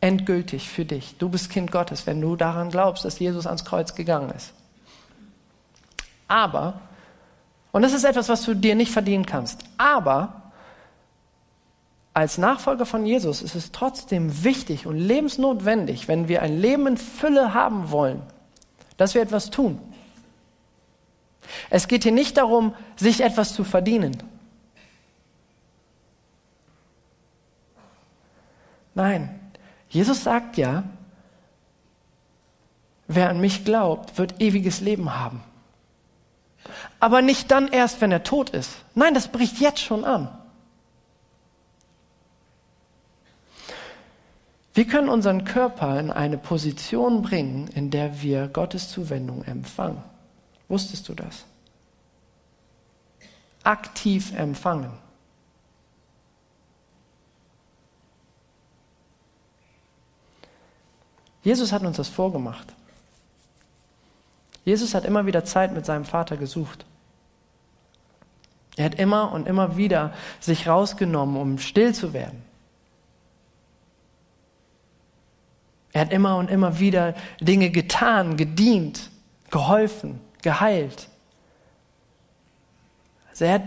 [0.00, 1.16] Endgültig für dich.
[1.18, 4.52] Du bist Kind Gottes, wenn du daran glaubst, dass Jesus ans Kreuz gegangen ist.
[6.28, 6.80] Aber,
[7.72, 10.48] und das ist etwas, was du dir nicht verdienen kannst, aber
[12.18, 16.96] als Nachfolger von Jesus ist es trotzdem wichtig und lebensnotwendig, wenn wir ein Leben in
[16.96, 18.22] Fülle haben wollen,
[18.96, 19.80] dass wir etwas tun.
[21.70, 24.20] Es geht hier nicht darum, sich etwas zu verdienen.
[28.94, 29.37] Nein,
[29.88, 30.84] Jesus sagt ja,
[33.06, 35.42] wer an mich glaubt, wird ewiges Leben haben.
[37.00, 38.76] Aber nicht dann erst, wenn er tot ist.
[38.94, 40.28] Nein, das bricht jetzt schon an.
[44.74, 50.04] Wir können unseren Körper in eine Position bringen, in der wir Gottes Zuwendung empfangen.
[50.68, 51.44] Wusstest du das?
[53.64, 54.92] Aktiv empfangen.
[61.48, 62.74] Jesus hat uns das vorgemacht.
[64.66, 66.84] Jesus hat immer wieder Zeit mit seinem Vater gesucht.
[68.76, 72.42] Er hat immer und immer wieder sich rausgenommen, um still zu werden.
[75.94, 79.10] Er hat immer und immer wieder Dinge getan, gedient,
[79.48, 81.08] geholfen, geheilt.
[83.30, 83.62] Also er hat,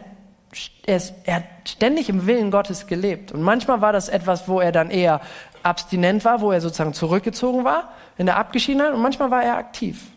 [0.85, 3.31] er, ist, er hat ständig im Willen Gottes gelebt.
[3.31, 5.19] Und manchmal war das etwas, wo er dann eher
[5.63, 10.07] abstinent war, wo er sozusagen zurückgezogen war in der Abgeschiedenheit und manchmal war er aktiv.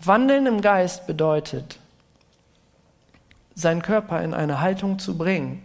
[0.00, 1.78] Wandeln im Geist bedeutet,
[3.54, 5.62] seinen Körper in eine Haltung zu bringen,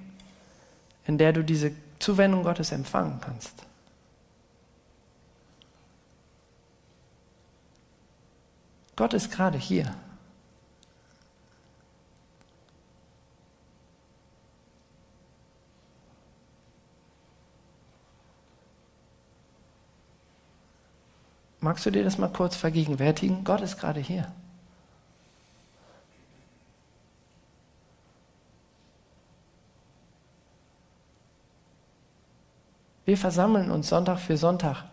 [1.05, 3.53] in der du diese Zuwendung Gottes empfangen kannst.
[8.95, 9.93] Gott ist gerade hier.
[21.62, 23.43] Magst du dir das mal kurz vergegenwärtigen?
[23.43, 24.32] Gott ist gerade hier.
[33.06, 34.86] Wir versammeln uns Sonntag für Sonntag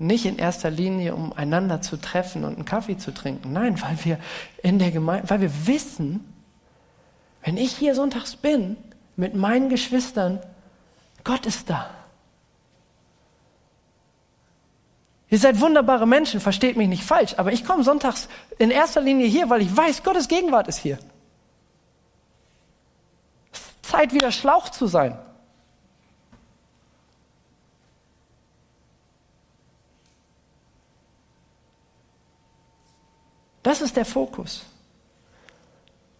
[0.00, 3.52] nicht in erster Linie, um einander zu treffen und einen Kaffee zu trinken.
[3.52, 4.18] Nein, weil wir
[4.62, 6.24] in der Gemeinde, weil wir wissen,
[7.42, 8.76] wenn ich hier sonntags bin
[9.16, 10.40] mit meinen Geschwistern,
[11.22, 11.90] Gott ist da.
[15.30, 19.28] Ihr seid wunderbare Menschen, versteht mich nicht falsch, aber ich komme sonntags in erster Linie
[19.28, 20.98] hier, weil ich weiß, Gottes Gegenwart ist hier.
[23.80, 25.16] Zeit wieder Schlauch zu sein.
[33.62, 34.64] Das ist der Fokus.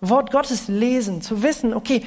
[0.00, 2.04] Wort Gottes lesen, zu wissen, okay,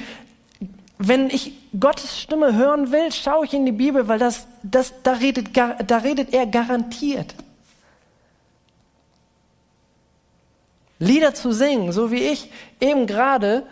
[1.08, 5.12] wenn ich Gottes Stimme hören will, schaue ich in die Bibel, weil das, das, da,
[5.12, 7.34] redet, da redet er garantiert.
[10.98, 12.50] Lieder zu singen, so wie ich
[12.80, 13.66] eben gerade,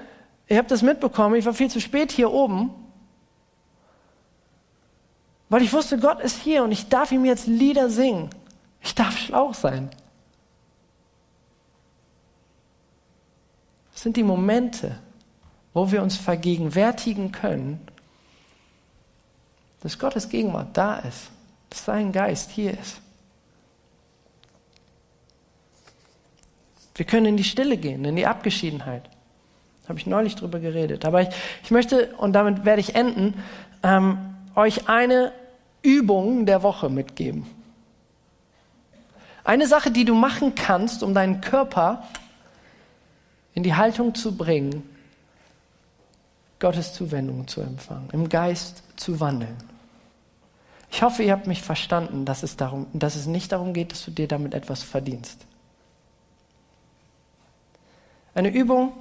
[0.48, 2.70] ihr habt das mitbekommen, ich war viel zu spät hier oben,
[5.48, 8.30] weil ich wusste, Gott ist hier und ich darf ihm jetzt Lieder singen.
[8.80, 9.90] Ich darf Schlauch sein.
[13.92, 14.98] Das sind die Momente,
[15.74, 17.80] wo wir uns vergegenwärtigen können,
[19.80, 21.30] dass Gottes Gegenwart da ist,
[21.70, 23.00] dass sein Geist hier ist.
[26.94, 29.08] Wir können in die Stille gehen, in die Abgeschiedenheit.
[29.88, 31.04] Habe ich neulich drüber geredet.
[31.04, 31.28] Aber ich,
[31.64, 33.42] ich möchte, und damit werde ich enden,
[33.82, 34.18] ähm,
[34.54, 35.32] euch eine
[35.82, 37.46] Übung der Woche mitgeben.
[39.42, 42.04] Eine Sache, die du machen kannst, um deinen Körper
[43.54, 44.88] in die Haltung zu bringen,
[46.62, 49.56] Gottes Zuwendung zu empfangen, im Geist zu wandeln.
[50.92, 54.04] Ich hoffe, ihr habt mich verstanden, dass es, darum, dass es nicht darum geht, dass
[54.04, 55.44] du dir damit etwas verdienst.
[58.32, 58.92] Eine Übung,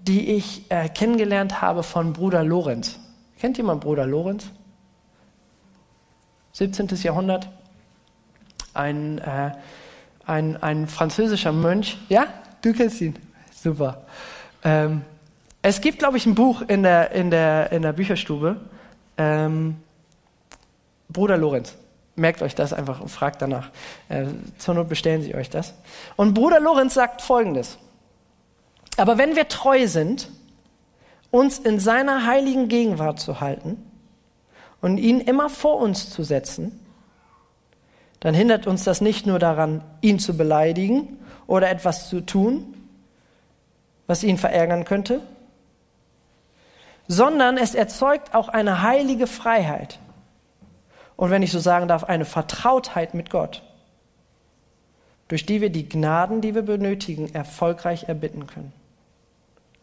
[0.00, 2.98] die ich äh, kennengelernt habe von Bruder Lorenz.
[3.38, 4.50] Kennt jemand Bruder Lorenz?
[6.52, 6.88] 17.
[7.00, 7.48] Jahrhundert.
[8.74, 9.52] Ein, äh,
[10.26, 11.96] ein, ein französischer Mönch.
[12.08, 12.26] Ja,
[12.60, 13.14] du kennst ihn.
[13.54, 14.04] Super.
[14.64, 15.04] Ähm,
[15.68, 18.60] es gibt, glaube ich, ein Buch in der, in der, in der Bücherstube.
[19.18, 19.76] Ähm,
[21.08, 21.74] Bruder Lorenz.
[22.14, 23.70] Merkt euch das einfach und fragt danach.
[24.08, 24.26] Äh,
[24.58, 25.74] zur Not bestellen sie euch das.
[26.14, 27.78] Und Bruder Lorenz sagt folgendes.
[28.96, 30.30] Aber wenn wir treu sind,
[31.32, 33.76] uns in seiner heiligen Gegenwart zu halten
[34.80, 36.80] und ihn immer vor uns zu setzen,
[38.20, 42.72] dann hindert uns das nicht nur daran, ihn zu beleidigen oder etwas zu tun,
[44.06, 45.22] was ihn verärgern könnte,
[47.08, 49.98] sondern es erzeugt auch eine heilige Freiheit
[51.16, 53.62] und wenn ich so sagen darf, eine Vertrautheit mit Gott,
[55.28, 58.72] durch die wir die Gnaden, die wir benötigen, erfolgreich erbitten können.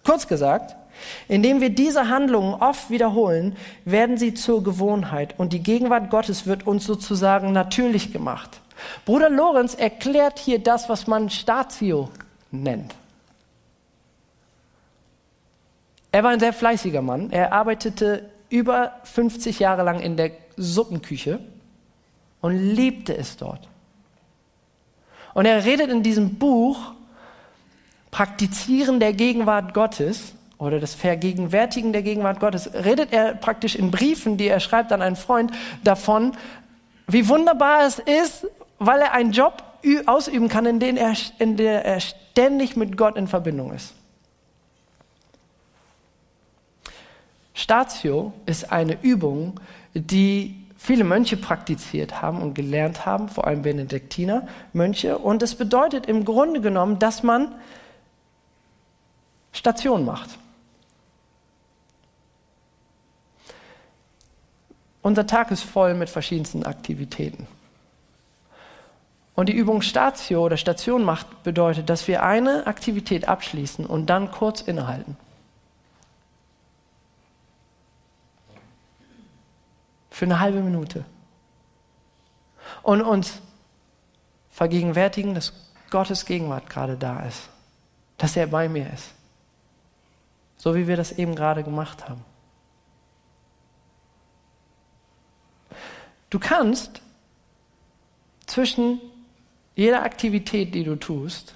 [0.05, 0.76] Kurz gesagt,
[1.28, 6.67] indem wir diese Handlungen oft wiederholen, werden sie zur Gewohnheit und die Gegenwart Gottes wird
[6.67, 8.61] uns sozusagen natürlich gemacht.
[9.05, 12.09] Bruder Lorenz erklärt hier das, was man Statio
[12.51, 12.93] nennt.
[16.14, 17.32] Er war ein sehr fleißiger Mann.
[17.32, 21.39] Er arbeitete über 50 Jahre lang in der Suppenküche
[22.39, 23.68] und liebte es dort.
[25.34, 26.93] Und er redet in diesem Buch
[28.11, 34.38] Praktizieren der Gegenwart Gottes oder das Vergegenwärtigen der Gegenwart Gottes, redet er praktisch in Briefen,
[34.38, 35.51] die er schreibt an einen Freund,
[35.84, 36.34] davon,
[37.07, 38.45] wie wunderbar es ist,
[38.78, 39.64] weil er einen Job
[40.05, 43.95] ausüben kann, in dem er, in der er ständig mit Gott in Verbindung ist.
[47.53, 49.59] Statio ist eine Übung,
[49.93, 55.17] die viele Mönche praktiziert haben und gelernt haben, vor allem Benediktiner Mönche.
[55.17, 57.55] Und es bedeutet im Grunde genommen, dass man
[59.53, 60.29] Station macht.
[65.01, 67.45] Unser Tag ist voll mit verschiedensten Aktivitäten.
[69.35, 74.31] Und die Übung Statio oder Station macht bedeutet, dass wir eine Aktivität abschließen und dann
[74.31, 75.17] kurz innehalten.
[80.24, 81.03] Für eine halbe Minute.
[82.82, 83.41] Und uns
[84.51, 85.51] vergegenwärtigen, dass
[85.89, 87.49] Gottes Gegenwart gerade da ist.
[88.17, 89.13] Dass er bei mir ist.
[90.55, 92.24] So wie wir das eben gerade gemacht haben.
[96.30, 97.01] Du kannst
[98.45, 99.01] zwischen
[99.76, 101.53] jeder Aktivität, die du tust,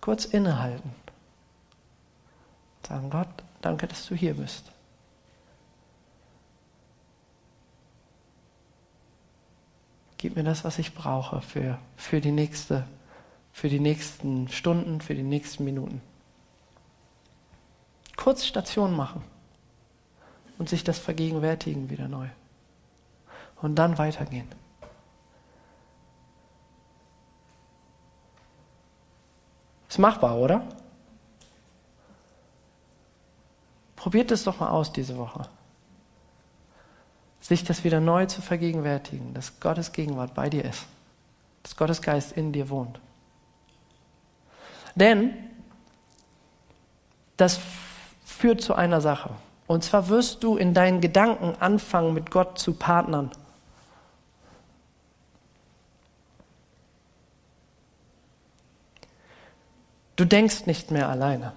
[0.00, 0.94] kurz innehalten.
[2.88, 3.28] Sagen, Gott,
[3.60, 4.73] danke, dass du hier bist.
[10.24, 12.86] Gib mir das, was ich brauche für, für, die nächste,
[13.52, 16.00] für die nächsten Stunden, für die nächsten Minuten
[18.16, 19.22] kurz Station machen
[20.56, 22.26] und sich das vergegenwärtigen wieder neu.
[23.60, 24.48] Und dann weitergehen.
[29.90, 30.66] Ist machbar, oder?
[33.94, 35.46] Probiert es doch mal aus diese Woche.
[37.44, 40.86] Sich das wieder neu zu vergegenwärtigen, dass Gottes Gegenwart bei dir ist,
[41.62, 42.98] dass Gottes Geist in dir wohnt.
[44.94, 45.34] Denn
[47.36, 47.60] das
[48.24, 49.28] führt zu einer Sache.
[49.66, 53.30] Und zwar wirst du in deinen Gedanken anfangen, mit Gott zu partnern.
[60.16, 61.52] Du denkst nicht mehr alleine.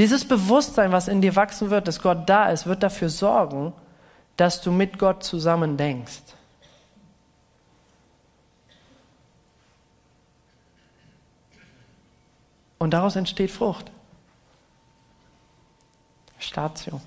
[0.00, 3.74] Dieses Bewusstsein, was in dir wachsen wird, dass Gott da ist, wird dafür sorgen,
[4.38, 6.22] dass du mit Gott zusammen denkst.
[12.78, 13.90] Und daraus entsteht Frucht.
[16.38, 17.02] Statio.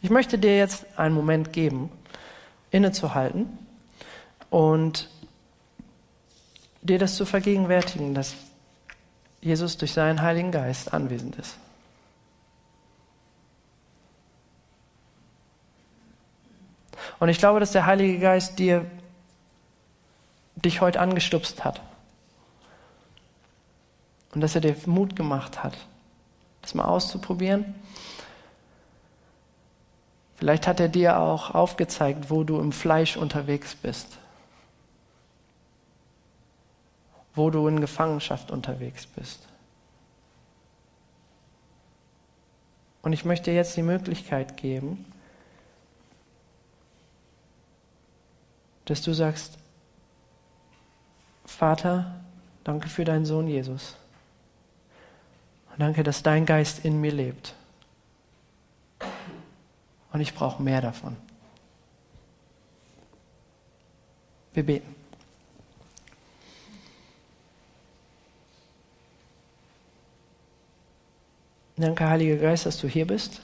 [0.00, 1.90] Ich möchte dir jetzt einen Moment geben,
[2.70, 3.58] innezuhalten
[4.48, 5.10] und
[6.82, 8.36] dir das zu vergegenwärtigen, dass
[9.42, 11.56] Jesus durch seinen Heiligen Geist anwesend ist.
[17.18, 18.86] Und ich glaube, dass der Heilige Geist dir
[20.56, 21.80] dich heute angestupst hat.
[24.32, 25.76] Und dass er dir Mut gemacht hat,
[26.62, 27.74] das mal auszuprobieren.
[30.36, 34.18] Vielleicht hat er dir auch aufgezeigt, wo du im Fleisch unterwegs bist.
[37.34, 39.48] Wo du in Gefangenschaft unterwegs bist.
[43.02, 45.04] Und ich möchte jetzt die Möglichkeit geben,
[48.84, 49.58] dass du sagst,
[51.44, 52.20] Vater,
[52.64, 53.96] danke für deinen Sohn Jesus.
[55.70, 57.54] Und danke, dass dein Geist in mir lebt.
[60.12, 61.16] Und ich brauche mehr davon.
[64.52, 65.01] Wir beten.
[71.82, 73.42] Danke, Heiliger Geist, dass du hier bist.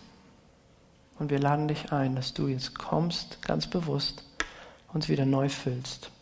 [1.18, 4.22] Und wir laden dich ein, dass du jetzt kommst, ganz bewusst,
[4.92, 6.12] uns wieder neu füllst.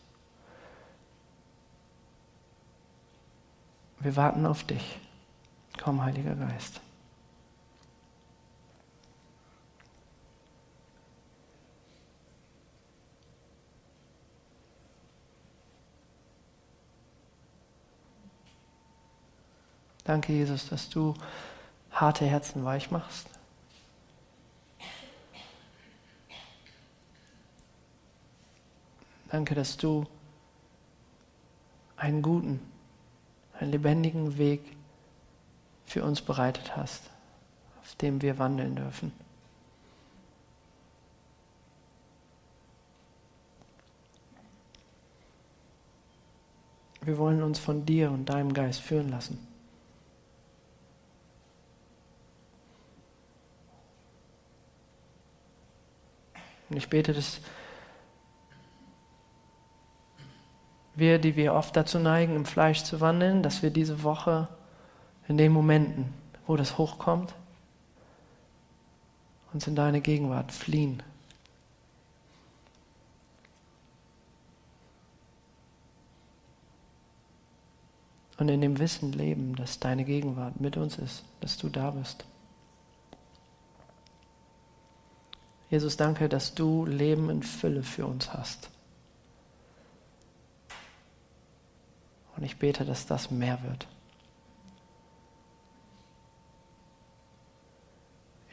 [3.99, 4.97] Wir warten auf dich.
[5.79, 6.81] Komm, Heiliger Geist.
[20.03, 21.13] Danke, Jesus, dass du
[21.99, 23.27] harte Herzen weich machst.
[29.29, 30.05] Danke, dass du
[31.97, 32.61] einen guten,
[33.59, 34.61] einen lebendigen Weg
[35.85, 37.09] für uns bereitet hast,
[37.81, 39.11] auf dem wir wandeln dürfen.
[47.01, 49.56] Wir wollen uns von dir und deinem Geist führen lassen.
[56.77, 57.39] Und ich bete, dass
[60.93, 64.47] wir, die wir oft dazu neigen, im Fleisch zu wandeln, dass wir diese Woche
[65.27, 66.13] in den Momenten,
[66.45, 67.33] wo das hochkommt,
[69.53, 71.01] uns in deine Gegenwart fliehen.
[78.37, 82.23] Und in dem Wissen leben, dass deine Gegenwart mit uns ist, dass du da bist.
[85.69, 88.69] Jesus, danke, dass du Leben in Fülle für uns hast.
[92.37, 93.87] Und ich bete, dass das mehr wird.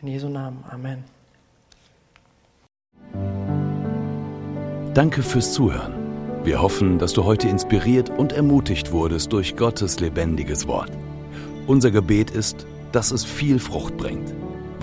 [0.00, 0.64] In Jesu Namen.
[0.70, 1.04] Amen.
[4.94, 5.92] Danke fürs Zuhören.
[6.44, 10.90] Wir hoffen, dass du heute inspiriert und ermutigt wurdest durch Gottes lebendiges Wort.
[11.66, 14.34] Unser Gebet ist, dass es viel Frucht bringt.